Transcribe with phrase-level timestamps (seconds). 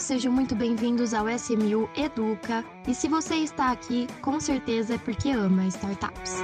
[0.00, 2.64] sejam muito bem-vindos ao SMU Educa.
[2.86, 6.34] E se você está aqui, com certeza é porque ama startups.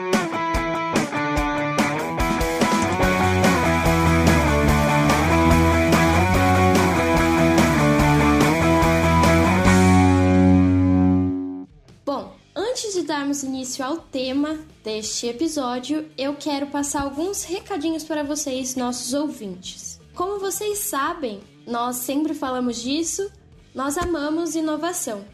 [12.05, 18.25] Bom, antes de darmos início ao tema deste episódio, eu quero passar alguns recadinhos para
[18.25, 20.01] vocês, nossos ouvintes.
[20.13, 23.31] Como vocês sabem, nós sempre falamos disso,
[23.75, 25.25] nós amamos inovação.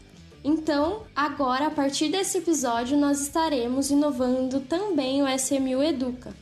[0.43, 6.33] Então, agora, a partir desse episódio, nós estaremos inovando também o SMU Educa.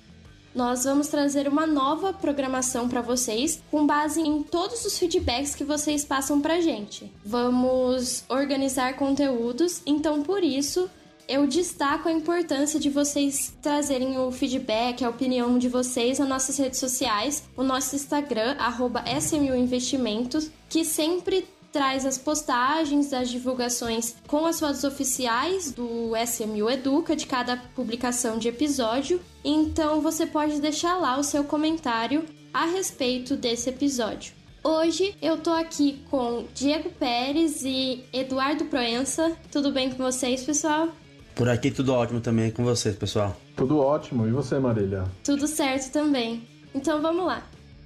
[0.55, 5.63] Nós vamos trazer uma nova programação para vocês com base em todos os feedbacks que
[5.63, 7.11] vocês passam para gente.
[7.23, 10.89] Vamos organizar conteúdos, então por isso
[11.27, 16.57] eu destaco a importância de vocês trazerem o feedback, a opinião de vocês nas nossas
[16.57, 24.15] redes sociais, o nosso Instagram, arroba SMU Investimentos, que sempre traz as postagens das divulgações
[24.27, 29.21] com as fotos oficiais do SMU Educa de cada publicação de episódio.
[29.43, 34.33] Então você pode deixar lá o seu comentário a respeito desse episódio.
[34.63, 39.31] Hoje eu tô aqui com Diego Pérez e Eduardo Proença.
[39.51, 40.89] Tudo bem com vocês, pessoal?
[41.33, 43.35] Por aqui tudo ótimo também com vocês, pessoal.
[43.55, 44.27] Tudo ótimo.
[44.27, 45.05] E você, Marília?
[45.23, 46.45] Tudo certo também.
[46.75, 47.41] Então vamos lá.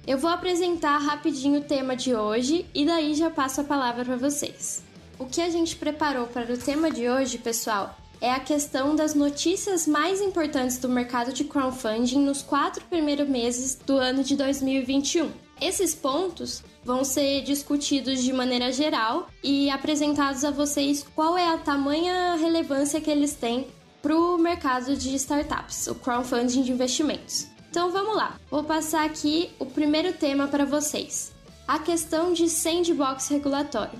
[0.06, 4.16] Eu vou apresentar rapidinho o tema de hoje e daí já passo a palavra para
[4.16, 4.84] vocês.
[5.18, 9.14] O que a gente preparou para o tema de hoje, pessoal, é a questão das
[9.14, 15.30] notícias mais importantes do mercado de crowdfunding nos quatro primeiros meses do ano de 2021.
[15.58, 21.56] Esses pontos vão ser discutidos de maneira geral e apresentados a vocês qual é a
[21.56, 23.68] tamanha relevância que eles têm
[24.02, 27.53] para o mercado de startups, o crowdfunding de investimentos.
[27.74, 31.32] Então vamos lá, vou passar aqui o primeiro tema para vocês:
[31.66, 33.98] a questão de sandbox regulatório.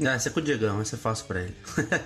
[0.00, 1.56] Ah, essa é com o Diegão, essa é fácil para ele.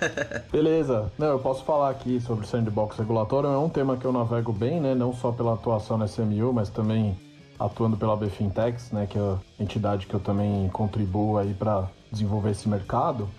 [0.51, 1.11] Beleza.
[1.15, 3.47] Não, eu posso falar aqui sobre sandbox regulatório.
[3.47, 4.95] É um tema que eu navego bem, né?
[4.95, 7.15] Não só pela atuação na SMU, mas também
[7.59, 9.05] atuando pela Bfintex, né?
[9.05, 13.29] Que é a entidade que eu também contribuo aí para desenvolver esse mercado.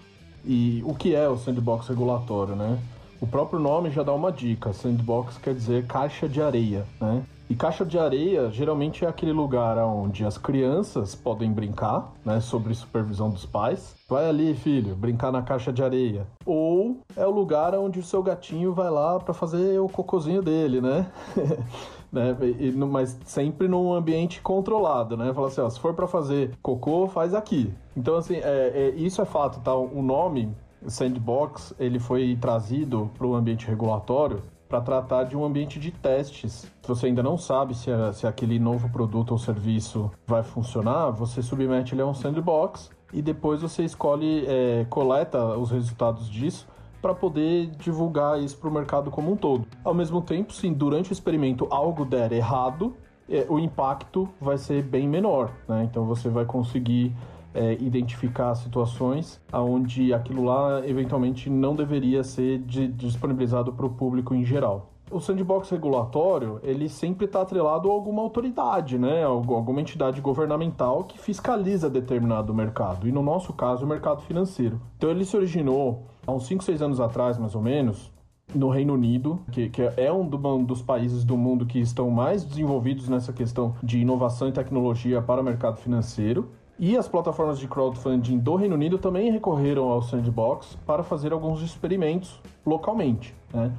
[0.45, 2.79] E o que é o sandbox regulatório, né?
[3.21, 4.73] O próprio nome já dá uma dica.
[4.73, 7.25] Sandbox quer dizer caixa de areia, né?
[7.49, 12.75] E caixa de areia geralmente é aquele lugar onde as crianças podem brincar, né, sob
[12.75, 13.95] supervisão dos pais.
[14.09, 16.27] Vai ali, filho, brincar na caixa de areia.
[16.47, 20.81] Ou é o lugar onde o seu gatinho vai lá para fazer o cocozinho dele,
[20.81, 21.07] né?
[22.11, 22.37] né?
[22.59, 25.33] E, mas sempre num ambiente controlado, né?
[25.35, 27.73] Fala assim, ó, se for para fazer cocô, faz aqui.
[27.95, 29.75] Então, assim, é, é, isso é fato, tá?
[29.75, 30.51] O nome
[30.87, 34.43] Sandbox, ele foi trazido para o ambiente regulatório
[34.75, 36.73] para tratar de um ambiente de testes.
[36.83, 41.41] Se você ainda não sabe se, se aquele novo produto ou serviço vai funcionar, você
[41.41, 46.67] submete ele a um sandbox e depois você escolhe, é, coleta os resultados disso
[47.01, 49.65] para poder divulgar isso para o mercado como um todo.
[49.85, 52.97] Ao mesmo tempo, se durante o experimento algo der errado,
[53.29, 55.85] é, o impacto vai ser bem menor, né?
[55.85, 57.15] Então você vai conseguir
[57.55, 64.35] é, identificar situações onde aquilo lá eventualmente não deveria ser de, disponibilizado para o público
[64.35, 64.91] em geral.
[65.11, 69.23] O sandbox regulatório, ele sempre está atrelado a alguma autoridade, né?
[69.23, 74.81] alguma entidade governamental que fiscaliza determinado mercado, e no nosso caso, o mercado financeiro.
[74.97, 78.11] Então ele se originou há uns 5, 6 anos atrás, mais ou menos,
[78.55, 82.11] no Reino Unido, que, que é um, do, um, dos países do mundo que estão
[82.11, 86.51] mais desenvolvidos nessa questão de inovação e tecnologia para o mercado financeiro.
[86.79, 91.63] E as plataformas de crowdfunding do Reino Unido também recorreram ao Sandbox para fazer alguns
[91.63, 93.35] experimentos localmente.
[93.53, 93.73] Né?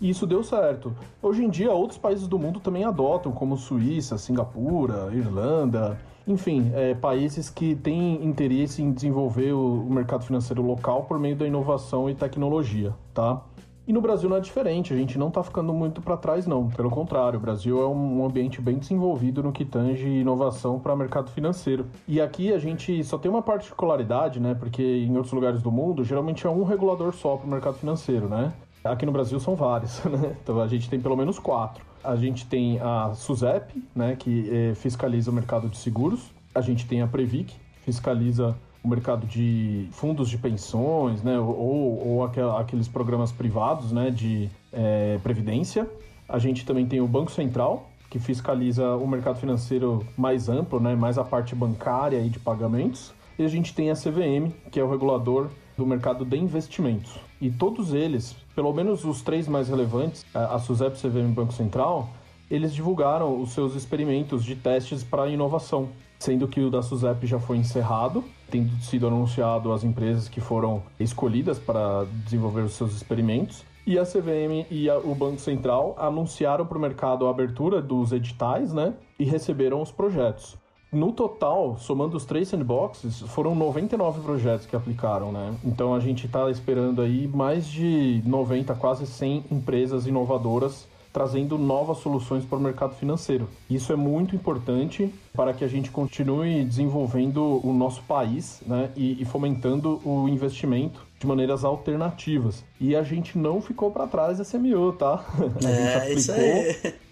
[0.00, 0.94] E isso deu certo.
[1.22, 6.94] Hoje em dia, outros países do mundo também adotam, como Suíça, Singapura, Irlanda, enfim, é,
[6.94, 12.14] países que têm interesse em desenvolver o, mercado financeiro local por meio da inovação e
[12.14, 13.42] tecnologia, tá?
[13.86, 16.68] E no Brasil não é diferente, a gente não está ficando muito para trás, não.
[16.68, 21.30] Pelo contrário, o Brasil é um ambiente bem desenvolvido no que tange inovação para mercado
[21.30, 21.86] financeiro.
[22.06, 24.54] E aqui a gente só tem uma particularidade, né?
[24.54, 28.28] Porque em outros lugares do mundo, geralmente é um regulador só para o mercado financeiro,
[28.28, 28.52] né?
[28.84, 30.36] Aqui no Brasil são vários, né?
[30.40, 31.84] Então a gente tem pelo menos quatro.
[32.04, 34.14] A gente tem a SUSEP, né?
[34.16, 36.30] Que é, fiscaliza o mercado de seguros.
[36.54, 42.24] A gente tem a Previc, fiscaliza o mercado de fundos de pensões, né, ou, ou
[42.24, 45.88] aqueles programas privados né, de é, previdência.
[46.28, 50.94] A gente também tem o Banco Central, que fiscaliza o mercado financeiro mais amplo, né,
[50.94, 53.12] mais a parte bancária e de pagamentos.
[53.38, 57.18] E a gente tem a CVM, que é o regulador do mercado de investimentos.
[57.40, 62.10] E todos eles, pelo menos os três mais relevantes, a SUSEP, CVM e Banco Central,
[62.52, 65.88] eles divulgaram os seus experimentos de testes para inovação,
[66.18, 70.82] sendo que o da SUSEP já foi encerrado, tendo sido anunciado as empresas que foram
[71.00, 73.64] escolhidas para desenvolver os seus experimentos.
[73.86, 78.12] E a CVM e a, o Banco Central anunciaram para o mercado a abertura dos
[78.12, 78.92] editais, né?
[79.18, 80.54] E receberam os projetos.
[80.92, 85.54] No total, somando os três sandboxes, foram 99 projetos que aplicaram, né?
[85.64, 91.98] Então a gente está esperando aí mais de 90, quase 100 empresas inovadoras trazendo novas
[91.98, 93.48] soluções para o mercado financeiro.
[93.68, 99.20] Isso é muito importante para que a gente continue desenvolvendo o nosso país né, e,
[99.20, 102.64] e fomentando o investimento de maneiras alternativas.
[102.80, 105.24] E a gente não ficou para trás da CMU, tá?
[105.64, 107.02] A é, aplicou.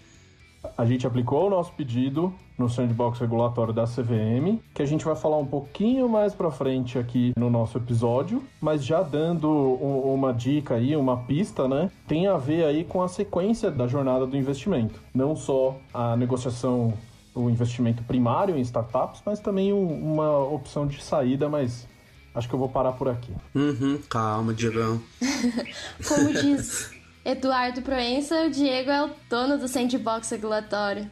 [0.77, 5.15] A gente aplicou o nosso pedido no sandbox regulatório da CVM, que a gente vai
[5.15, 10.31] falar um pouquinho mais para frente aqui no nosso episódio, mas já dando um, uma
[10.31, 11.89] dica aí, uma pista, né?
[12.07, 16.93] Tem a ver aí com a sequência da jornada do investimento, não só a negociação
[17.33, 21.87] o investimento primário em startups, mas também um, uma opção de saída, mas
[22.35, 23.33] acho que eu vou parar por aqui.
[23.55, 25.01] Uhum, calma, Diegão.
[26.07, 31.09] Como diz Eduardo Proença, o Diego é o dono do sandbox regulatório.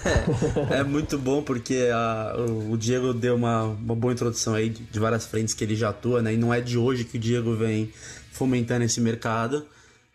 [0.70, 2.34] é, muito bom porque a,
[2.70, 5.90] o Diego deu uma, uma boa introdução aí de, de várias frentes que ele já
[5.90, 6.32] atua, né?
[6.32, 7.92] E não é de hoje que o Diego vem
[8.32, 9.66] fomentando esse mercado.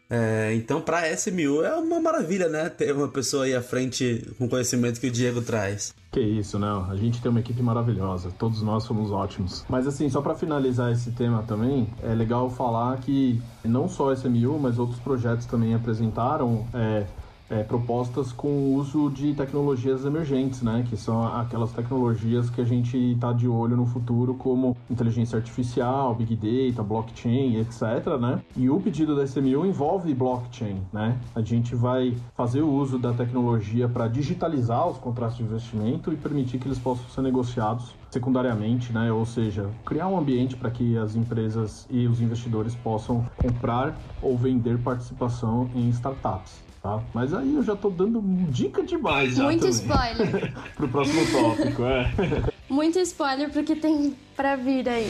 [0.09, 2.67] É, então, para SMU é uma maravilha, né?
[2.67, 5.93] Ter uma pessoa aí à frente com o conhecimento que o Diego traz.
[6.11, 6.89] Que isso, não.
[6.89, 8.31] A gente tem uma equipe maravilhosa.
[8.39, 9.63] Todos nós somos ótimos.
[9.69, 14.13] Mas assim, só para finalizar esse tema também, é legal falar que não só a
[14.15, 17.05] SMU, mas outros projetos também apresentaram é,
[17.49, 20.85] é, propostas com uso de tecnologias emergentes, né?
[20.87, 26.13] Que são aquelas tecnologias que a gente está de olho no futuro, como inteligência artificial,
[26.15, 28.17] big data, blockchain, etc.
[28.19, 28.41] Né?
[28.55, 31.17] E o pedido da SMU envolve blockchain, né?
[31.35, 36.15] A gente vai fazer o uso da tecnologia para digitalizar os contratos de investimento e
[36.15, 39.11] permitir que eles possam ser negociados secundariamente, né?
[39.11, 44.37] Ou seja, criar um ambiente para que as empresas e os investidores possam comprar ou
[44.37, 46.68] vender participação em startups.
[46.81, 47.03] Tá?
[47.13, 50.53] Mas aí eu já tô dando dica demais Muito spoiler.
[50.75, 52.09] Pro próximo tópico, é.
[52.69, 55.09] Muito spoiler porque tem pra vir aí.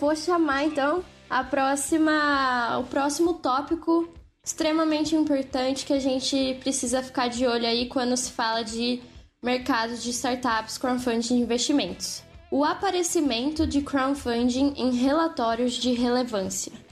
[0.00, 4.08] Vou chamar então a próxima, o próximo tópico
[4.44, 9.00] extremamente importante que a gente precisa ficar de olho aí quando se fala de
[9.42, 12.22] mercados de startups, crowdfunding e investimentos.
[12.50, 16.83] O aparecimento de crowdfunding em relatórios de relevância.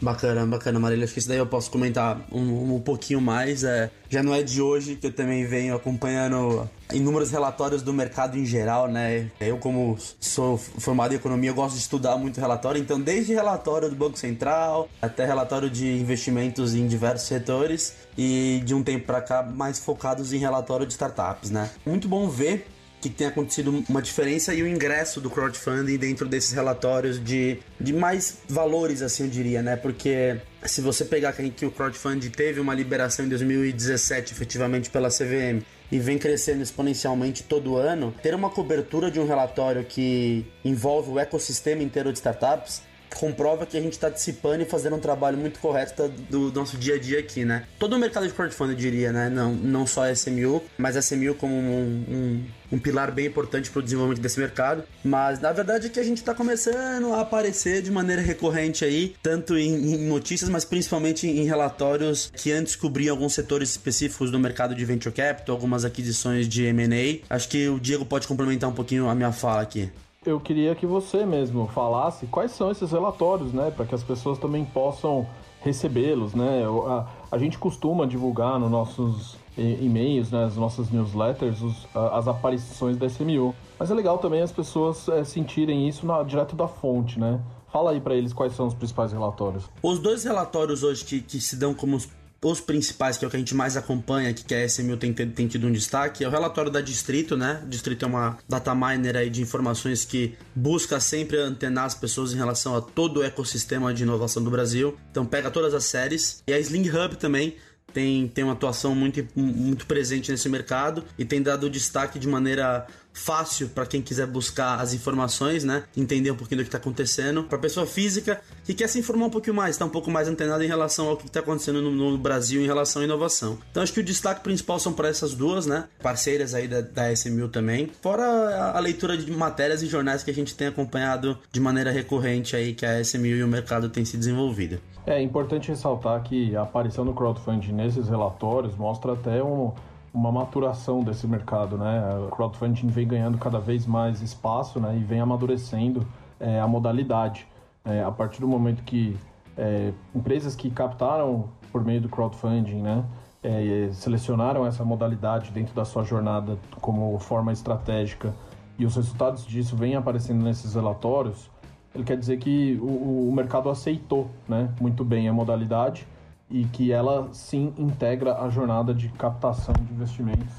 [0.00, 1.04] Bacana, bacana, Marília.
[1.04, 3.64] Acho que isso daí eu posso comentar um, um pouquinho mais.
[3.64, 8.38] É, já não é de hoje que eu também venho acompanhando inúmeros relatórios do mercado
[8.38, 9.30] em geral, né?
[9.40, 13.96] Eu, como sou formado em economia, gosto de estudar muito relatório, então desde relatório do
[13.96, 19.42] Banco Central até relatório de investimentos em diversos setores e de um tempo para cá
[19.42, 21.70] mais focados em relatório de startups, né?
[21.84, 22.66] Muito bom ver
[23.00, 27.92] que tem acontecido uma diferença e o ingresso do crowdfunding dentro desses relatórios de, de
[27.92, 29.76] mais valores, assim eu diria, né?
[29.76, 35.62] Porque se você pegar que o crowdfunding teve uma liberação em 2017 efetivamente pela CVM
[35.90, 41.18] e vem crescendo exponencialmente todo ano, ter uma cobertura de um relatório que envolve o
[41.18, 42.82] ecossistema inteiro de startups
[43.14, 46.94] comprova que a gente está dissipando e fazendo um trabalho muito correto do, nosso dia
[46.94, 47.64] a dia aqui, né?
[47.78, 49.28] Todo o mercado de crowdfunding, eu diria, né?
[49.28, 53.70] Não, não só a SMU, mas a SMU como um, um, um pilar bem importante
[53.70, 54.84] para o desenvolvimento desse mercado.
[55.04, 59.14] Mas na verdade é que a gente está começando a aparecer de maneira recorrente aí,
[59.22, 64.38] tanto em, em, notícias, mas principalmente em relatórios que antes cobriam alguns setores específicos do
[64.38, 67.34] mercado de venture capital, algumas aquisições de M&A.
[67.34, 69.90] Acho que o Diego pode complementar um pouquinho a minha fala aqui
[70.26, 74.38] eu queria que você mesmo falasse quais são esses relatórios, né, para que as pessoas
[74.38, 75.26] também possam
[75.60, 76.64] recebê-los, né?
[76.86, 82.96] A, a, gente costuma divulgar nos nossos e-mails, né, as nossas newsletters, os, as aparições
[82.96, 83.54] da SMU.
[83.78, 87.40] Mas é legal também as pessoas é, sentirem isso na, direto da fonte, né?
[87.72, 89.64] Fala aí para eles quais são os principais relatórios.
[89.82, 92.08] Os dois relatórios hoje que, que se dão como os
[92.50, 95.46] os principais, que é o que a gente mais acompanha, que a SMU tem, tem
[95.46, 97.62] tido um destaque, é o relatório da Distrito, né?
[97.66, 102.36] Distrito é uma data miner aí de informações que busca sempre antenar as pessoas em
[102.36, 104.96] relação a todo o ecossistema de inovação do Brasil.
[105.10, 106.42] Então pega todas as séries.
[106.46, 107.56] E a Sling Hub também
[107.92, 112.86] tem, tem uma atuação muito, muito presente nesse mercado e tem dado destaque de maneira
[113.16, 115.84] fácil para quem quiser buscar as informações, né?
[115.96, 117.44] Entender um pouquinho do que está acontecendo.
[117.44, 120.62] Para pessoa física que quer se informar um pouquinho mais, está um pouco mais antenado
[120.62, 123.58] em relação ao que está acontecendo no, no, Brasil em relação à inovação.
[123.70, 125.84] Então acho que o destaque principal são para essas duas, né?
[126.02, 127.90] Parceiras aí da, da SMU também.
[128.02, 131.90] Fora a, a, leitura de matérias e jornais que a gente tem acompanhado de maneira
[131.90, 134.78] recorrente aí que a SMU e o mercado têm se desenvolvido.
[135.06, 139.72] É importante ressaltar que a aparição do crowdfunding nesses relatórios mostra até um,
[140.16, 142.02] uma maturação desse mercado, né?
[142.26, 144.96] O crowdfunding vem ganhando cada vez mais espaço, né?
[144.96, 146.06] E vem amadurecendo
[146.40, 147.46] é, a modalidade.
[147.84, 149.14] É, a partir do momento que
[149.58, 153.04] é, empresas que captaram por meio do crowdfunding, né?
[153.42, 158.34] É, selecionaram essa modalidade dentro da sua jornada como forma estratégica
[158.78, 161.48] e os resultados disso vêm aparecendo nesses relatórios,
[161.94, 166.06] ele quer dizer que o, o mercado aceitou né, muito bem a modalidade
[166.50, 170.54] e que ela sim integra a jornada de captação de investimentos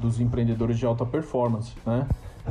[0.00, 2.06] dos empreendedores de alta performance, né?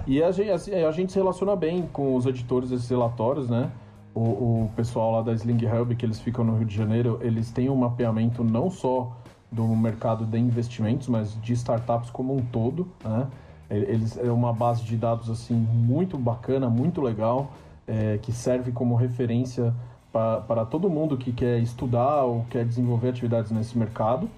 [0.08, 3.72] E a gente, assim, a gente se relaciona bem com os editores desses relatórios, né?
[4.14, 7.52] O, o, pessoal lá da Sling Hub, que eles ficam no Rio de Janeiro, eles
[7.52, 9.16] têm um mapeamento não só
[9.52, 13.28] do mercado de investimentos, mas de startups como um todo, né?
[13.70, 17.52] Eles é uma base de dados assim muito bacana, muito legal
[17.88, 19.74] é, que serve como referência
[20.14, 24.30] para todo mundo que quer estudar ou quer desenvolver atividades nesse mercado.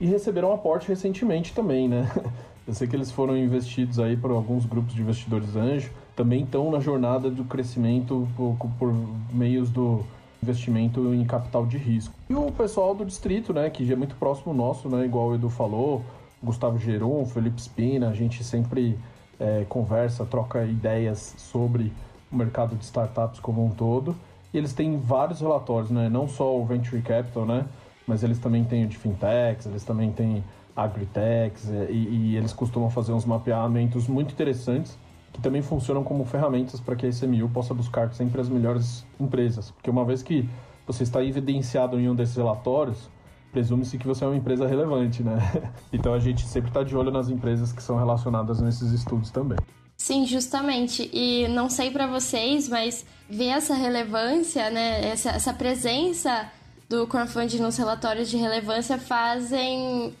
[0.00, 2.08] E receberam aporte recentemente também, né?
[2.66, 6.70] Eu sei que eles foram investidos aí por alguns grupos de investidores anjo, também estão
[6.70, 8.94] na jornada do crescimento por, por
[9.32, 10.04] meios do
[10.42, 12.12] investimento em capital de risco.
[12.28, 15.48] E o pessoal do distrito, né, que é muito próximo nosso, né, igual o Edu
[15.48, 16.04] falou,
[16.42, 18.98] Gustavo Geron, Felipe Spina, a gente sempre
[19.38, 21.92] é, conversa, troca ideias sobre
[22.30, 24.16] o mercado de startups como um todo.
[24.56, 26.08] E eles têm vários relatórios, né?
[26.08, 27.66] Não só o Venture Capital, né?
[28.06, 30.42] Mas eles também têm o de fintechs, eles também têm
[30.74, 34.98] agritechs é, e, e eles costumam fazer uns mapeamentos muito interessantes
[35.30, 39.72] que também funcionam como ferramentas para que a SMU possa buscar sempre as melhores empresas.
[39.72, 40.48] Porque uma vez que
[40.86, 43.10] você está evidenciado em um desses relatórios,
[43.52, 45.36] presume-se que você é uma empresa relevante, né?
[45.92, 49.58] Então a gente sempre está de olho nas empresas que são relacionadas nesses estudos também.
[49.96, 51.08] Sim, justamente.
[51.12, 56.50] E não sei para vocês, mas ver essa relevância, né, essa, essa presença
[56.88, 60.14] do crowdfunding nos relatórios de relevância fazem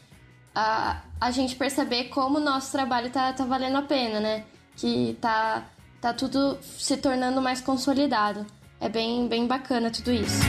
[0.54, 4.44] a, a gente perceber como o nosso trabalho tá, tá valendo a pena, né?
[4.76, 5.64] Que tá,
[6.00, 8.46] tá tudo se tornando mais consolidado.
[8.80, 10.42] É bem, bem bacana tudo isso.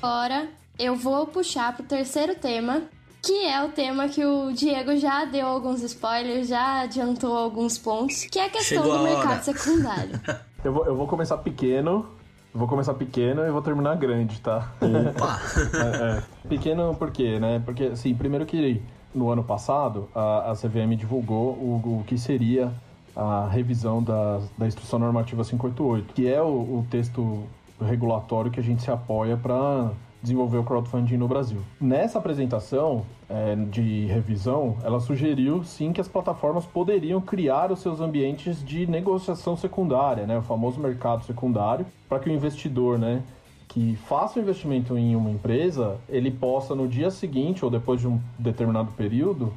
[0.00, 0.48] Agora
[0.78, 2.82] eu vou puxar pro terceiro tema,
[3.24, 8.24] que é o tema que o Diego já deu alguns spoilers, já adiantou alguns pontos,
[8.24, 10.20] que é a questão Chegou do a mercado secundário.
[10.62, 12.06] eu, vou, eu vou começar pequeno,
[12.52, 14.72] vou começar pequeno e vou terminar grande, tá?
[14.80, 15.40] Opa!
[15.78, 16.48] é, é.
[16.48, 17.62] Pequeno por quê, né?
[17.64, 18.82] Porque, assim, primeiro que
[19.14, 22.72] no ano passado a, a CVM divulgou o, o que seria
[23.16, 27.44] a revisão da, da Instrução Normativa 588, que é o, o texto
[27.80, 29.92] regulatório que a gente se apoia para
[30.24, 31.60] desenvolver o crowdfunding no Brasil.
[31.78, 38.00] Nessa apresentação é, de revisão, ela sugeriu sim que as plataformas poderiam criar os seus
[38.00, 43.22] ambientes de negociação secundária, né, o famoso mercado secundário, para que o investidor, né,
[43.68, 48.08] que faça o investimento em uma empresa, ele possa no dia seguinte ou depois de
[48.08, 49.52] um determinado período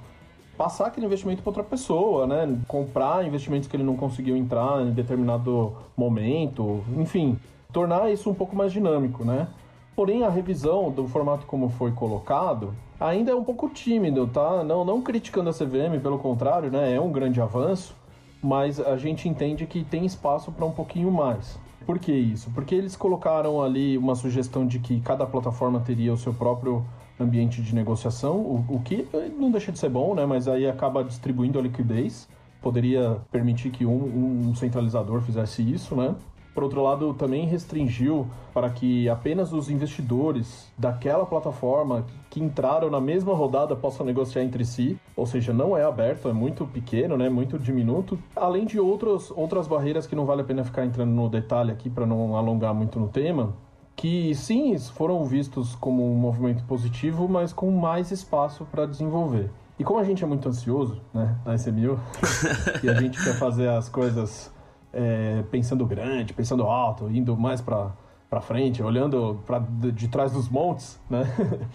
[0.58, 2.58] passar aquele investimento para outra pessoa, né?
[2.68, 7.38] Comprar investimentos que ele não conseguiu entrar em determinado momento, enfim,
[7.72, 9.48] tornar isso um pouco mais dinâmico, né?
[9.98, 14.64] Porém, a revisão do formato como foi colocado ainda é um pouco tímido, tá?
[14.64, 16.94] Não, não criticando a CVM, pelo contrário, né?
[16.94, 17.96] É um grande avanço,
[18.40, 21.60] mas a gente entende que tem espaço para um pouquinho mais.
[21.84, 22.52] Por que isso?
[22.52, 26.86] Porque eles colocaram ali uma sugestão de que cada plataforma teria o seu próprio
[27.20, 30.28] ambiente de negociação, o, o que não deixa de ser bom, né?
[30.28, 32.30] Mas aí acaba distribuindo a liquidez.
[32.62, 36.14] Poderia permitir que um, um centralizador fizesse isso, né?
[36.58, 43.00] Por outro lado, também restringiu para que apenas os investidores daquela plataforma que entraram na
[43.00, 47.30] mesma rodada possam negociar entre si, ou seja, não é aberto, é muito pequeno, né,
[47.30, 51.30] muito diminuto, além de outros, outras barreiras que não vale a pena ficar entrando no
[51.30, 53.54] detalhe aqui para não alongar muito no tema,
[53.96, 59.52] que sim, foram vistos como um movimento positivo, mas com mais espaço para desenvolver.
[59.78, 62.00] E como a gente é muito ansioso, né, na SMU,
[62.82, 64.57] e a gente quer fazer as coisas
[64.94, 71.00] é, pensando grande, pensando alto, indo mais para frente, olhando para de trás dos montes,
[71.10, 71.24] né?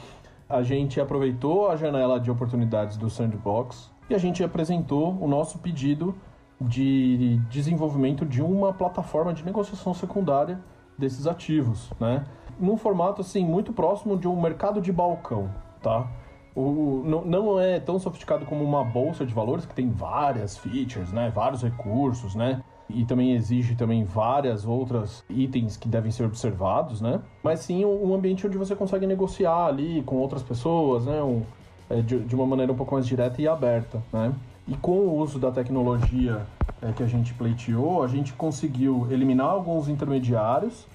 [0.49, 5.59] a gente aproveitou a janela de oportunidades do Sandbox e a gente apresentou o nosso
[5.59, 6.15] pedido
[6.61, 10.61] de desenvolvimento de uma plataforma de negociação secundária
[10.97, 12.25] desses ativos, né?
[12.61, 15.51] Num formato assim muito próximo de um mercado de balcão,
[15.83, 16.07] tá?
[16.55, 21.11] O, não, não é tão sofisticado como uma bolsa de valores que tem várias features,
[21.13, 21.31] né?
[21.35, 22.63] Vários recursos, né?
[22.95, 27.21] E também exige também várias outras itens que devem ser observados, né?
[27.43, 31.23] Mas sim um ambiente onde você consegue negociar ali com outras pessoas, né?
[31.23, 31.43] Um,
[31.91, 34.33] é, de, de, uma maneira um pouco mais direta e aberta, né?
[34.67, 36.47] E com o uso da tecnologia
[36.81, 40.87] é, que a gente pleiteou, a gente conseguiu eliminar alguns intermediários,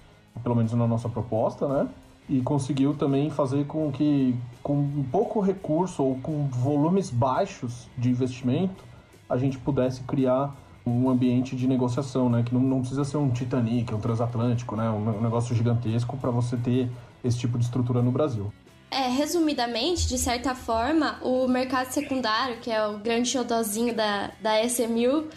[0.41, 1.87] pelo menos na nossa proposta, né?
[2.29, 8.83] E conseguiu também fazer com que, com pouco recurso ou com volumes baixos de investimento,
[9.29, 10.53] a gente pudesse criar
[10.87, 12.43] um ambiente de negociação, né?
[12.43, 14.89] Que não, não precisa ser um Titanic, um transatlântico, né?
[14.89, 16.89] Um, um negócio gigantesco para você ter
[17.23, 18.51] esse tipo de estrutura no Brasil.
[18.89, 24.63] É, resumidamente, de certa forma, o mercado secundário, que é o grande xodózinho da, da
[24.63, 25.27] SMU,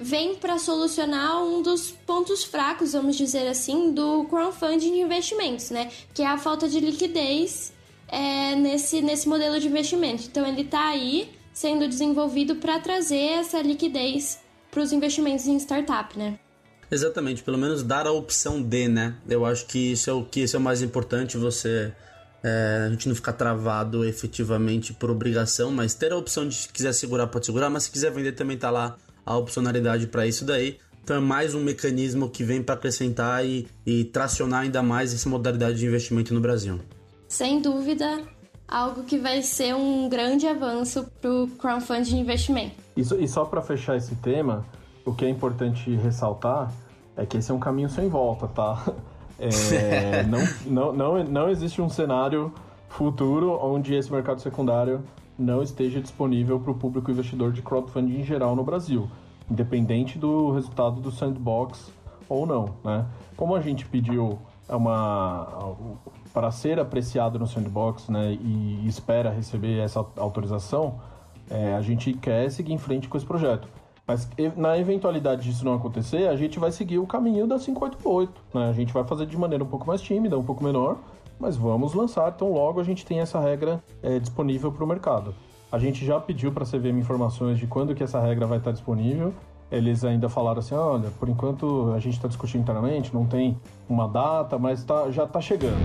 [0.00, 5.90] vem para solucionar um dos pontos fracos, vamos dizer assim, do crowdfunding de investimentos, né?
[6.12, 7.72] Que é a falta de liquidez
[8.08, 10.24] é, nesse, nesse modelo de investimento.
[10.24, 14.40] Então, ele está aí sendo desenvolvido para trazer essa liquidez
[14.78, 16.38] para os investimentos em startup, né?
[16.88, 19.16] Exatamente, pelo menos dar a opção de, né?
[19.28, 21.92] Eu acho que isso é o que isso é o mais importante, você
[22.44, 26.68] é, a gente não ficar travado efetivamente por obrigação, mas ter a opção de se
[26.68, 30.44] quiser segurar, pode segurar, mas se quiser vender também tá lá a opcionalidade para isso
[30.44, 30.78] daí.
[31.02, 35.28] Então é mais um mecanismo que vem para acrescentar e, e tracionar ainda mais essa
[35.28, 36.80] modalidade de investimento no Brasil.
[37.26, 38.22] Sem dúvida,
[38.68, 42.74] algo que vai ser um grande avanço para o crowdfunding de investimento.
[42.94, 44.64] Isso, e só para fechar esse tema,
[45.04, 46.70] o que é importante ressaltar
[47.16, 48.84] é que esse é um caminho sem volta, tá?
[49.40, 52.52] É, não, não, não, não existe um cenário
[52.88, 55.00] futuro onde esse mercado secundário
[55.38, 59.08] não esteja disponível para o público investidor de crowdfunding em geral no Brasil,
[59.48, 61.92] independente do resultado do sandbox
[62.28, 63.06] ou não, né?
[63.36, 64.40] Como a gente pediu
[64.76, 65.76] uma
[66.32, 71.00] para ser apreciado no sandbox, né, e espera receber essa autorização,
[71.50, 73.68] é, a gente quer seguir em frente com esse projeto.
[74.06, 78.32] Mas na eventualidade disso não acontecer, a gente vai seguir o caminho da 588.
[78.54, 78.68] Né?
[78.70, 80.96] A gente vai fazer de maneira um pouco mais tímida, um pouco menor,
[81.38, 82.32] mas vamos lançar.
[82.34, 85.34] Então logo a gente tem essa regra é, disponível para o mercado.
[85.70, 88.72] A gente já pediu para a CVM informações de quando que essa regra vai estar
[88.72, 89.34] disponível.
[89.70, 93.56] Eles ainda falaram assim, olha, por enquanto a gente está discutindo internamente, não tem
[93.88, 95.76] uma data, mas tá, já está chegando.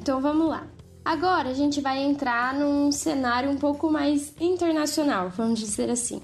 [0.00, 0.66] Então vamos lá.
[1.04, 6.20] Agora a gente vai entrar num cenário um pouco mais internacional, vamos dizer assim.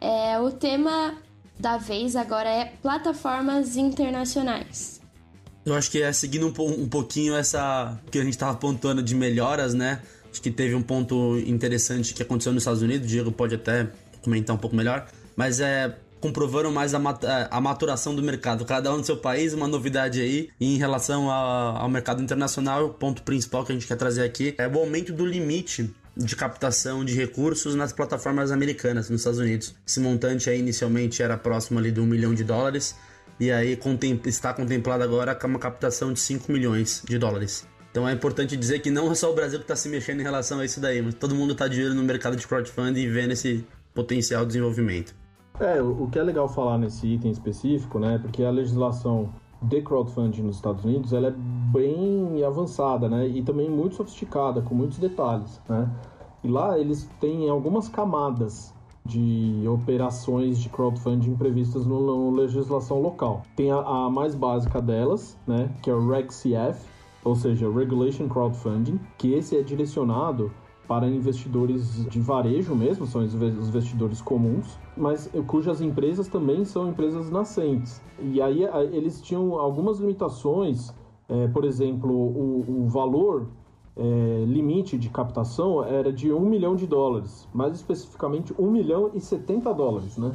[0.00, 1.14] É, o tema
[1.58, 5.00] da vez agora é plataformas internacionais.
[5.64, 9.14] Eu acho que é seguindo um, um pouquinho essa que a gente estava apontando de
[9.14, 10.00] melhoras, né?
[10.30, 13.88] Acho que teve um ponto interessante que aconteceu nos Estados Unidos, o Diego pode até
[14.22, 17.00] comentar um pouco melhor, mas é comprovaram mais a,
[17.50, 18.64] a, maturação do mercado.
[18.64, 20.50] Cada um no seu país, uma novidade aí.
[20.60, 24.24] E em relação a, ao mercado internacional, o ponto principal que a gente quer trazer
[24.24, 29.38] aqui é o aumento do limite de captação de recursos nas plataformas americanas, nos Estados
[29.38, 29.74] Unidos.
[29.86, 32.96] Esse montante aí inicialmente era próximo ali de um milhão de dólares.
[33.38, 33.78] E aí
[34.26, 37.64] está contemplado agora uma captação de 5 milhões de dólares.
[37.98, 40.22] Então é importante dizer que não é só o Brasil que está se mexendo em
[40.22, 43.08] relação a isso daí, mas todo mundo está de olho no mercado de crowdfunding e
[43.08, 45.16] vendo esse potencial desenvolvimento.
[45.58, 48.16] É, o que é legal falar nesse item específico, né?
[48.22, 49.30] Porque a legislação
[49.60, 51.34] de crowdfunding nos Estados Unidos ela é
[51.72, 53.26] bem avançada, né?
[53.26, 55.90] E também muito sofisticada, com muitos detalhes, né?
[56.44, 58.72] E lá eles têm algumas camadas
[59.04, 61.96] de operações de crowdfunding previstas na
[62.30, 63.42] legislação local.
[63.56, 65.68] Tem a, a, mais básica delas, né?
[65.82, 70.50] Que é o RegCF, ou seja, Regulation Crowdfunding, que esse é direcionado
[70.86, 77.30] para investidores de varejo mesmo, são os investidores comuns, mas cujas empresas também são empresas
[77.30, 78.00] nascentes.
[78.18, 80.94] E aí eles tinham algumas limitações,
[81.28, 83.48] é, por exemplo, o, o valor
[83.98, 89.20] é, limite de captação era de 1 milhão de dólares, mais especificamente 1 milhão e
[89.20, 90.32] 70 dólares, né?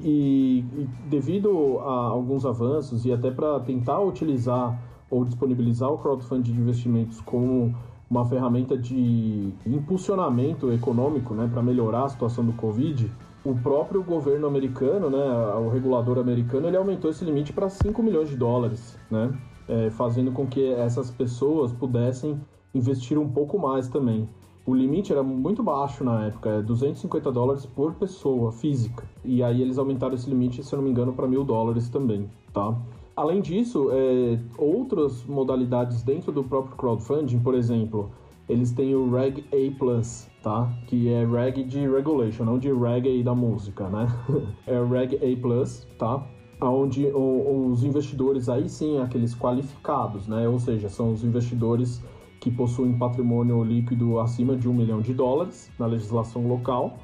[0.00, 4.76] E, e devido a alguns avanços e até para tentar utilizar
[5.10, 7.74] ou disponibilizar o crowdfunding de investimentos como
[8.10, 13.10] uma ferramenta de impulsionamento econômico né, para melhorar a situação do Covid,
[13.44, 15.18] o próprio governo americano, né,
[15.56, 19.32] o regulador americano, ele aumentou esse limite para 5 milhões de dólares, né,
[19.68, 22.40] é, fazendo com que essas pessoas pudessem
[22.74, 24.28] investir um pouco mais também.
[24.66, 29.04] O limite era muito baixo na época, 250 é dólares por pessoa física.
[29.22, 32.30] E aí eles aumentaram esse limite, se eu não me engano, para mil dólares também,
[32.50, 32.74] tá?
[33.16, 38.10] Além disso, é, outras modalidades dentro do próprio crowdfunding, por exemplo,
[38.48, 40.72] eles têm o Reg A+, tá?
[40.86, 44.08] Que é Reg de regulation, não de reggae da música, né?
[44.66, 46.26] é o Reg A+, tá?
[46.60, 50.48] onde os investidores aí sim, aqueles qualificados, né?
[50.48, 52.02] Ou seja, são os investidores
[52.40, 56.98] que possuem patrimônio líquido acima de um milhão de dólares na legislação local,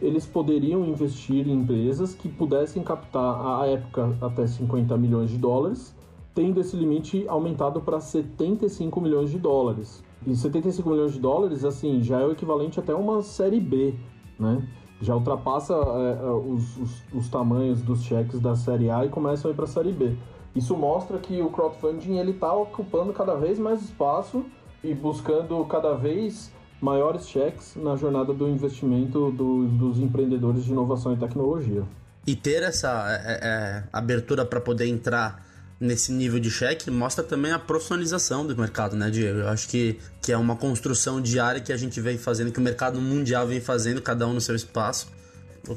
[0.00, 5.94] eles poderiam investir em empresas que pudessem captar, à época, até 50 milhões de dólares,
[6.34, 10.04] tendo esse limite aumentado para 75 milhões de dólares.
[10.24, 13.94] E 75 milhões de dólares, assim, já é o equivalente até uma série B,
[14.38, 14.66] né?
[15.00, 19.48] Já ultrapassa é, é os, os, os, tamanhos dos cheques da série A e começam
[19.48, 20.16] a ir para a série B.
[20.56, 24.44] Isso mostra que o crowdfunding ele está ocupando cada vez mais espaço
[24.82, 31.12] e buscando cada vez maiores cheques na jornada do investimento dos, dos empreendedores de inovação
[31.12, 31.82] e tecnologia.
[32.26, 35.46] E ter essa é, é, abertura para poder entrar
[35.80, 39.38] nesse nível de cheque mostra também a profissionalização do mercado, né, Diego?
[39.40, 42.62] Eu acho que, que é uma construção diária que a gente vem fazendo, que o
[42.62, 45.08] mercado mundial vem fazendo, cada um no seu espaço.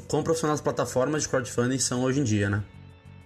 [0.08, 2.62] Quão profissionais as plataformas de crowdfunding são hoje em dia, né?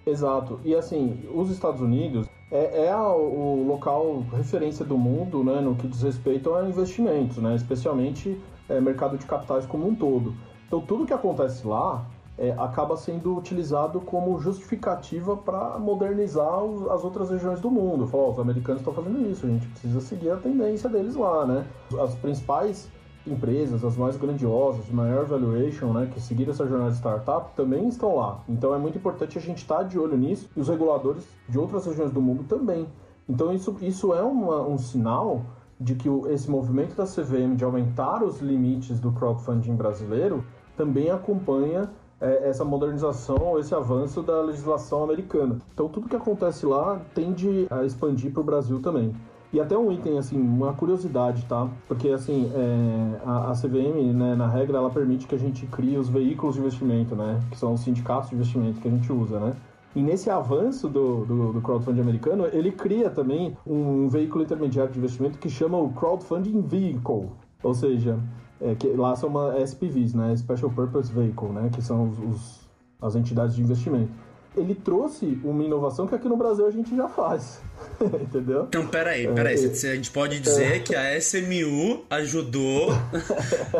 [0.06, 0.60] Exato.
[0.64, 5.88] E assim, os Estados Unidos é, é o local referência do mundo né, no que
[5.88, 10.34] diz respeito a investimentos, né, especialmente é, mercado de capitais como um todo.
[10.66, 12.04] Então, tudo que acontece lá
[12.38, 18.06] é, acaba sendo utilizado como justificativa para modernizar os, as outras regiões do mundo.
[18.06, 21.46] Falar, oh, os americanos estão fazendo isso, a gente precisa seguir a tendência deles lá,
[21.46, 21.66] né?
[22.00, 22.88] As principais
[23.26, 27.88] empresas, as mais grandiosas, de maior valuation, né, que seguiram essa jornada de startup, também
[27.88, 28.40] estão lá.
[28.48, 31.58] Então é muito importante a gente estar tá de olho nisso e os reguladores de
[31.58, 32.86] outras regiões do mundo também.
[33.28, 35.42] Então isso, isso é uma, um sinal
[35.78, 40.44] de que esse movimento da CVM de aumentar os limites do crowdfunding brasileiro
[40.76, 45.60] também acompanha é, essa modernização, esse avanço da legislação americana.
[45.74, 49.14] Então tudo que acontece lá tende a expandir para o Brasil também.
[49.56, 51.66] E até um item, assim, uma curiosidade, tá?
[51.88, 55.96] Porque, assim, é, a, a, CVM, né, na regra, ela permite que a gente crie
[55.96, 57.40] os veículos de investimento, né?
[57.50, 59.56] Que são os sindicatos de investimento que a gente usa, né?
[59.94, 64.98] E nesse avanço do, do, do, crowdfunding americano, ele cria também um veículo intermediário de
[64.98, 67.30] investimento que chama o Crowdfunding Vehicle.
[67.62, 68.18] Ou seja,
[68.60, 70.36] é, que lá são uma SPVs, né?
[70.36, 71.70] Special Purpose Vehicle, né?
[71.72, 72.68] Que são os, os,
[73.00, 74.12] as entidades de investimento.
[74.56, 77.60] Ele trouxe uma inovação que aqui no Brasil a gente já faz.
[78.00, 78.64] Entendeu?
[78.68, 79.54] Então, peraí, peraí.
[79.54, 80.78] É, a gente pode dizer é.
[80.78, 82.88] que a SMU ajudou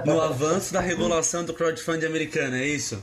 [0.05, 3.03] no avanço da regulação do crowdfunding americano, é isso?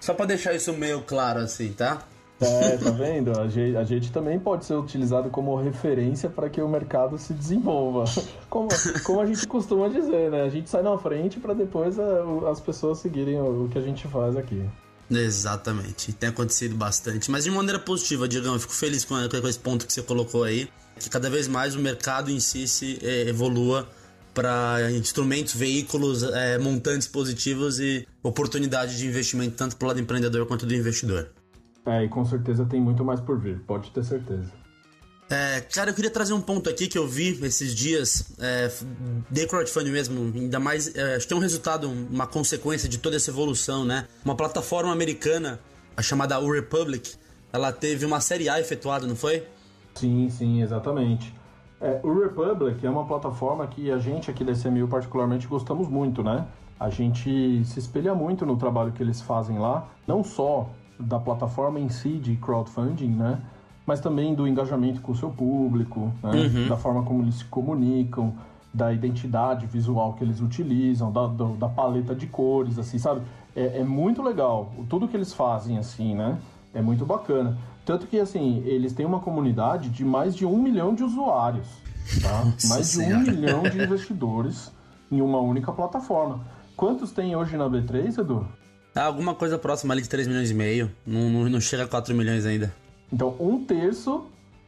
[0.00, 2.02] Só para deixar isso meio claro assim, tá?
[2.40, 3.38] É, tá vendo?
[3.38, 7.32] A gente, a gente, também pode ser utilizado como referência para que o mercado se
[7.32, 8.04] desenvolva.
[8.48, 8.68] Como,
[9.04, 10.42] como a gente costuma dizer, né?
[10.42, 13.76] A gente sai na frente para depois a, é, as pessoas seguirem o, o que
[13.76, 14.64] a gente faz aqui.
[15.10, 19.58] Exatamente, tem acontecido bastante, mas de maneira positiva, Diegão, eu fico feliz com, com esse
[19.58, 23.28] ponto que você colocou aí, que cada vez mais o mercado em si se é,
[23.28, 23.88] evolua
[24.34, 30.44] para instrumentos, veículos, é, montantes positivos e oportunidade de investimento tanto para o lado empreendedor
[30.46, 31.30] quanto do investidor.
[31.86, 34.65] É, e com certeza tem muito mais por vir, pode ter certeza.
[35.28, 38.70] É, cara, eu queria trazer um ponto aqui que eu vi esses dias é,
[39.28, 43.16] de crowdfunding mesmo, ainda mais, é, acho que é um resultado, uma consequência de toda
[43.16, 44.06] essa evolução, né?
[44.24, 45.58] Uma plataforma americana,
[45.96, 47.14] a chamada U Republic,
[47.52, 49.44] ela teve uma série A efetuada, não foi?
[49.94, 51.34] Sim, sim, exatamente.
[51.80, 56.22] É, o Republic é uma plataforma que a gente aqui da SMU particularmente gostamos muito,
[56.22, 56.46] né?
[56.78, 61.80] A gente se espelha muito no trabalho que eles fazem lá, não só da plataforma
[61.80, 63.42] em si de crowdfunding, né?
[63.86, 66.32] Mas também do engajamento com o seu público, né?
[66.32, 66.68] uhum.
[66.68, 68.34] da forma como eles se comunicam,
[68.74, 73.22] da identidade visual que eles utilizam, da, do, da paleta de cores, assim, sabe?
[73.54, 74.70] É, é, muito legal.
[74.88, 76.36] Tudo que eles fazem, assim, né?
[76.74, 77.56] É muito bacana.
[77.86, 81.66] Tanto que, assim, eles têm uma comunidade de mais de um milhão de usuários,
[82.20, 82.44] tá?
[82.44, 84.70] Nossa mais de um milhão de investidores
[85.10, 86.40] em uma única plataforma.
[86.76, 88.46] Quantos tem hoje na B3, Edu?
[88.92, 90.90] Tá alguma coisa próxima ali de 3 milhões e meio.
[91.06, 92.74] Não, não, não chega a 4 milhões ainda.
[93.12, 94.24] Então, um terço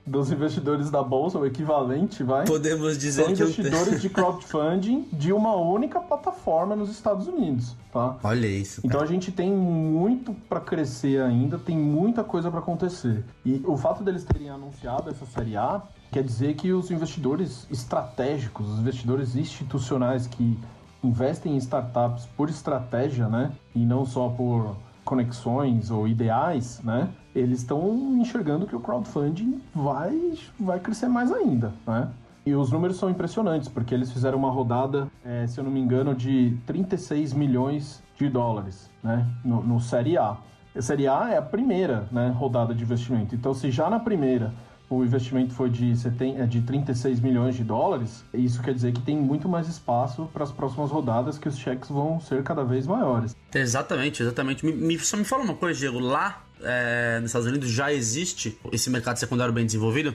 [0.08, 2.46] dos investidores da bolsa, o equivalente, vai.
[2.46, 8.16] Podemos dizer são investidores de crowdfunding de uma única plataforma nos Estados Unidos, tá?
[8.22, 8.80] Olha isso.
[8.82, 13.24] Então a gente tem muito para crescer ainda, tem muita coisa para acontecer.
[13.44, 18.66] E o fato deles terem anunciado essa série A quer dizer que os investidores estratégicos,
[18.66, 20.58] os investidores institucionais que
[21.04, 24.74] investem em startups por estratégia, né, e não só por
[25.04, 27.08] conexões ou ideais, né?
[27.34, 32.08] Eles estão enxergando que o crowdfunding vai, vai crescer mais ainda, né?
[32.46, 35.80] E os números são impressionantes, porque eles fizeram uma rodada, é, se eu não me
[35.80, 39.26] engano, de 36 milhões de dólares, né?
[39.44, 40.36] No, no Série A.
[40.74, 43.34] A Série A é a primeira né, rodada de investimento.
[43.34, 44.54] Então, se já na primeira
[44.90, 49.02] o investimento foi de, 70, é, de 36 milhões de dólares, isso quer dizer que
[49.02, 52.86] tem muito mais espaço para as próximas rodadas, que os cheques vão ser cada vez
[52.86, 53.36] maiores.
[53.54, 54.64] Exatamente, exatamente.
[54.64, 55.98] Me, me, só me fala uma coisa, Diego.
[55.98, 60.14] Lá é, nos Estados Unidos já existe esse mercado secundário bem desenvolvido?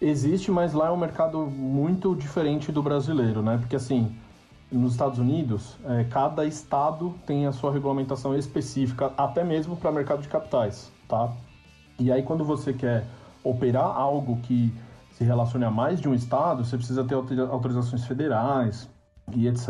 [0.00, 3.56] Existe, mas lá é um mercado muito diferente do brasileiro, né?
[3.58, 4.14] Porque assim,
[4.70, 10.22] nos Estados Unidos, é, cada estado tem a sua regulamentação específica, até mesmo para mercado
[10.22, 11.32] de capitais, tá?
[11.98, 13.04] E aí quando você quer
[13.42, 14.72] operar algo que
[15.12, 18.88] se relacione a mais de um estado, você precisa ter autorizações federais
[19.32, 19.68] e etc,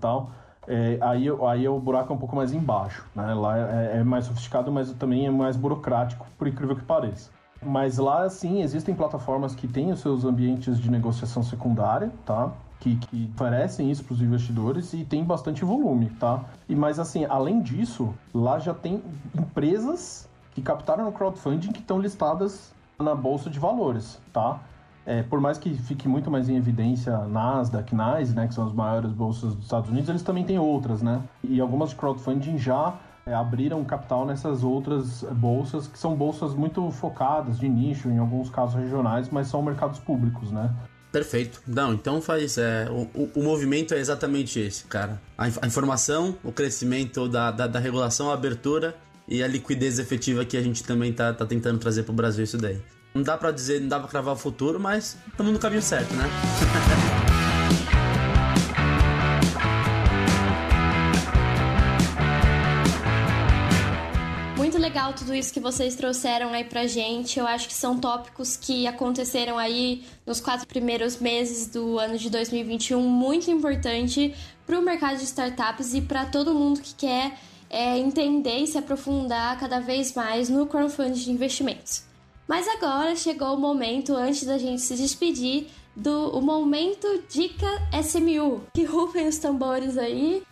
[0.00, 0.32] tal.
[0.68, 3.34] É, aí, aí o buraco é um pouco mais embaixo, né?
[3.34, 7.30] Lá é, é mais sofisticado, mas também é mais burocrático, por incrível que pareça.
[7.62, 12.52] Mas lá, sim, existem plataformas que têm os seus ambientes de negociação secundária, tá?
[12.78, 16.44] Que, que oferecem isso para os investidores e tem bastante volume, tá?
[16.68, 19.02] E mas assim, além disso, lá já tem
[19.34, 24.60] empresas que captaram no crowdfunding que estão listadas na bolsa de valores, tá?
[25.06, 28.72] É, por mais que fique muito mais em evidência Nasdaq, NYSE, né, que são as
[28.72, 31.22] maiores bolsas dos Estados Unidos, eles também têm outras, né?
[31.44, 36.90] E algumas de crowdfunding já é, abriram capital nessas outras bolsas, que são bolsas muito
[36.90, 40.74] focadas, de nicho, em alguns casos regionais, mas são mercados públicos, né?
[41.12, 41.62] Perfeito.
[41.66, 42.58] Não, então faz.
[42.58, 45.20] É, o, o, o, movimento é exatamente esse, cara.
[45.38, 48.94] A, a informação, o crescimento da, da, da, regulação, a abertura
[49.26, 52.58] e a liquidez efetiva que a gente também tá, tá tentando trazer pro Brasil isso
[52.58, 52.82] daí.
[53.16, 56.12] Não dá para dizer, não dá pra cravar o futuro, mas estamos no caminho certo,
[56.12, 56.28] né?
[64.58, 67.38] Muito legal tudo isso que vocês trouxeram aí pra gente.
[67.38, 72.28] Eu acho que são tópicos que aconteceram aí nos quatro primeiros meses do ano de
[72.28, 74.34] 2021, muito importante
[74.66, 77.32] para o mercado de startups e para todo mundo que quer
[77.70, 82.04] é, entender e se aprofundar cada vez mais no crowdfunding de investimentos.
[82.48, 87.66] Mas agora chegou o momento, antes da gente se despedir, do o momento Dica
[88.00, 88.64] SMU.
[88.72, 90.44] Que rufem os tambores aí.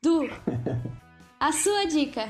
[0.00, 0.30] Du,
[1.40, 2.28] a sua dica.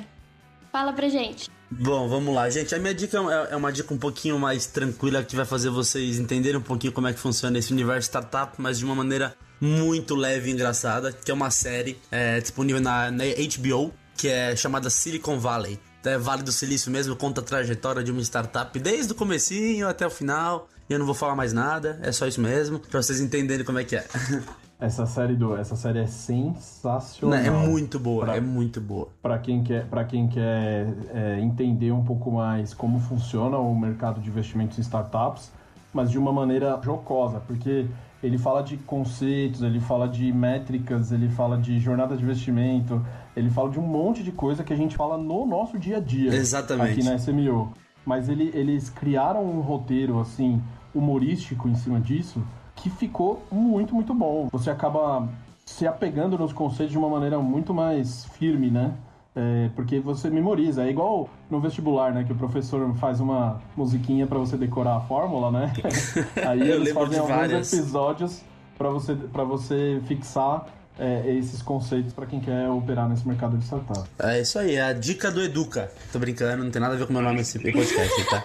[0.72, 1.50] Fala pra gente.
[1.70, 2.74] Bom, vamos lá, gente.
[2.74, 6.18] A minha dica é, é uma dica um pouquinho mais tranquila que vai fazer vocês
[6.18, 10.14] entenderem um pouquinho como é que funciona esse universo startup, mas de uma maneira muito
[10.14, 14.90] leve e engraçada, que é uma série é, disponível na, na HBO que é chamada
[14.90, 15.78] Silicon Valley.
[16.04, 20.06] É Vale do Silício mesmo, conta a trajetória de uma startup desde o comecinho até
[20.06, 20.68] o final.
[20.88, 23.78] E eu não vou falar mais nada, é só isso mesmo, pra vocês entenderem como
[23.78, 24.06] é que é.
[24.80, 27.36] Essa série do, essa série é sensacional.
[27.36, 29.08] Não, é muito boa, pra, é muito boa.
[29.20, 34.20] Para quem quer, para quem quer é, entender um pouco mais como funciona o mercado
[34.20, 35.50] de investimentos em startups,
[35.92, 37.86] mas de uma maneira jocosa, porque
[38.22, 43.04] ele fala de conceitos, ele fala de métricas, ele fala de jornada de investimento,
[43.36, 46.00] ele fala de um monte de coisa que a gente fala no nosso dia a
[46.00, 46.34] dia.
[46.34, 46.92] Exatamente.
[46.92, 47.72] Aqui na SMO.
[48.04, 50.60] Mas ele, eles criaram um roteiro, assim,
[50.94, 52.42] humorístico em cima disso,
[52.74, 54.48] que ficou muito, muito bom.
[54.50, 55.28] Você acaba
[55.64, 58.94] se apegando nos conceitos de uma maneira muito mais firme, né?
[59.38, 60.84] É, porque você memoriza.
[60.84, 62.24] É igual no vestibular, né?
[62.24, 65.72] Que o professor faz uma musiquinha para você decorar a fórmula, né?
[66.44, 67.72] Aí eles fazem alguns várias.
[67.72, 68.42] episódios
[68.76, 70.66] para você, pra você fixar
[70.98, 74.08] é, esses conceitos para quem quer operar nesse mercado de startup.
[74.18, 75.88] É isso aí, é a dica do Educa.
[76.12, 78.44] Tô brincando, não tem nada a ver com o meu nome nesse podcast, tá?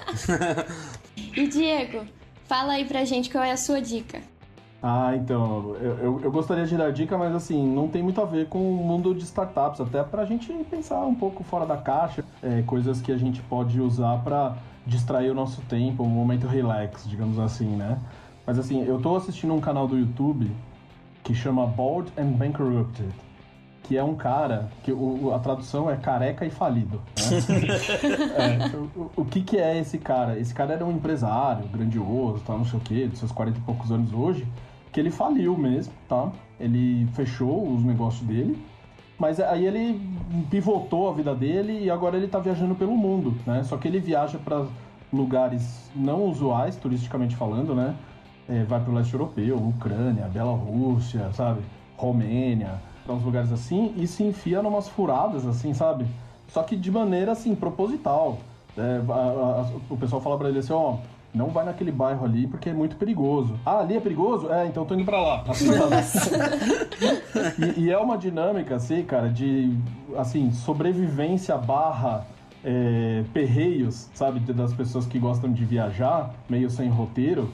[1.17, 2.05] e Diego,
[2.45, 4.21] fala aí pra gente qual é a sua dica.
[4.85, 8.25] Ah, então, eu, eu, eu, gostaria de dar dica, mas assim, não tem muito a
[8.25, 12.25] ver com o mundo de startups, até pra gente pensar um pouco fora da caixa,
[12.43, 17.07] é, coisas que a gente pode usar para distrair o nosso tempo, um momento relax,
[17.07, 17.97] digamos assim, né?
[18.45, 20.51] Mas assim, eu tô assistindo um canal do YouTube
[21.23, 23.09] que chama Bald and Bankrupted,
[23.83, 27.01] que é um cara que o, a tradução é careca e falido.
[27.17, 28.65] Né?
[28.67, 30.37] é, o, o, que, que é esse cara?
[30.37, 33.61] Esse cara era um empresário grandioso, tá, não sei o quê, dos seus 40 e
[33.61, 34.45] poucos anos hoje,
[34.93, 36.31] que ele faliu mesmo, tá?
[36.59, 38.57] Ele fechou os negócios dele,
[39.19, 39.99] mas aí ele
[40.49, 43.63] pivotou a vida dele e agora ele tá viajando pelo mundo, né?
[43.63, 44.65] Só que ele viaja para
[45.11, 47.95] lugares não usuais, turisticamente falando, né?
[48.47, 51.61] é, vai para o leste europeu, Ucrânia, Bielorrússia, sabe?
[51.95, 56.05] Romênia, uns lugares assim, e se enfia numas furadas, assim, sabe?
[56.47, 58.37] Só que de maneira, assim, proposital.
[58.77, 60.97] É, a, a, o pessoal fala para ele assim, ó,
[61.33, 63.59] não vai naquele bairro ali porque é muito perigoso.
[63.65, 64.51] Ah, ali é perigoso?
[64.51, 65.43] É, então tô indo pra lá.
[65.47, 65.69] Assim,
[67.77, 69.75] e, e, é uma dinâmica, assim, cara, de,
[70.15, 72.25] assim, sobrevivência barra
[72.63, 74.39] é, perreios, sabe?
[74.53, 77.49] Das pessoas que gostam de viajar, meio sem roteiro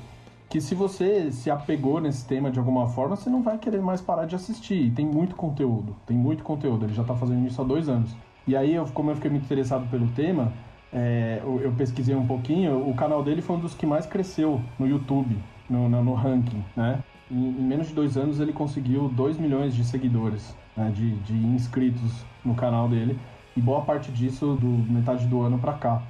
[0.49, 4.01] que se você se apegou nesse tema de alguma forma, você não vai querer mais
[4.01, 4.87] parar de assistir.
[4.87, 6.85] E tem muito conteúdo, tem muito conteúdo.
[6.85, 8.15] Ele já está fazendo isso há dois anos.
[8.47, 10.51] E aí, eu, como eu fiquei muito interessado pelo tema,
[10.93, 12.89] é, eu pesquisei um pouquinho.
[12.89, 15.37] O canal dele foi um dos que mais cresceu no YouTube,
[15.69, 17.03] no, no, no ranking, né?
[17.31, 20.55] Em, em, menos de dois anos, ele conseguiu 2 milhões de seguidores.
[20.75, 22.11] né, de, de inscritos
[22.43, 23.19] no canal dele
[23.55, 26.01] e boa parte disso do metade do ano para cá.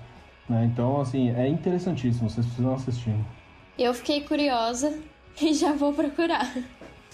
[0.48, 0.70] Né?
[0.72, 3.16] Então, assim, é interessantíssimo, vocês precisam assistir.
[3.78, 4.98] Eu fiquei curiosa
[5.42, 6.54] e já vou procurar.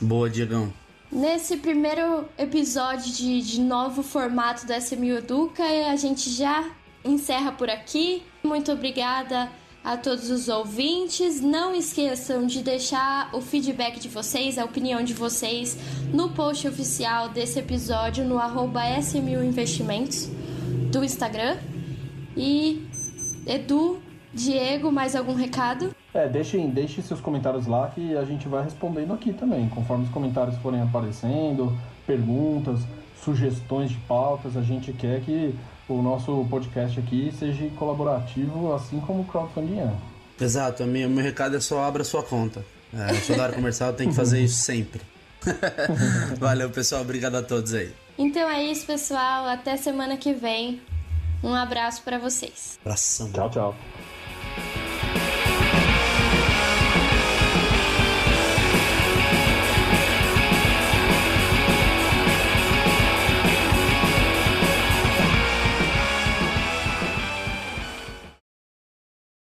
[0.02, 0.72] Boa, Diegão.
[1.12, 6.70] Nesse primeiro episódio de, de novo formato do SMU Educa, a gente já
[7.06, 8.24] encerra por aqui.
[8.44, 9.50] Muito obrigada
[9.84, 11.40] a todos os ouvintes.
[11.40, 15.78] Não esqueçam de deixar o feedback de vocês, a opinião de vocês
[16.12, 20.28] no post oficial desse episódio no arroba SMU Investimentos
[20.92, 21.58] do Instagram.
[22.36, 22.86] E
[23.46, 24.00] Edu,
[24.34, 25.96] Diego, mais algum recado?
[26.14, 29.70] É, deixem, deixem seus comentários lá que a gente vai respondendo aqui também.
[29.70, 32.80] Conforme os comentários forem aparecendo, perguntas,
[33.24, 35.54] sugestões de pautas, a gente quer que
[35.88, 39.94] o nosso podcast aqui seja colaborativo, assim como o crowdfunding é.
[40.40, 42.66] Exato, o meu, meu recado é só abra sua conta.
[42.94, 45.02] É, área comercial, tem que fazer isso sempre.
[46.40, 47.02] Valeu, pessoal.
[47.02, 47.92] Obrigado a todos aí.
[48.18, 49.48] Então é isso, pessoal.
[49.48, 50.82] Até semana que vem.
[51.44, 52.80] Um abraço para vocês.
[52.82, 53.32] Abração.
[53.32, 53.76] Tchau, tchau.